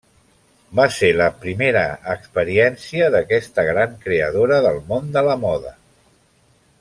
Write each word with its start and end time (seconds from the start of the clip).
Va 0.77 0.85
ser 0.95 1.09
la 1.17 1.27
primera 1.43 1.83
experiència 2.15 3.11
d'aquesta 3.17 3.67
gran 3.71 3.93
creadora 4.07 4.61
del 4.69 4.81
món 4.93 5.13
de 5.19 5.25
la 5.33 5.37
moda. 5.47 5.75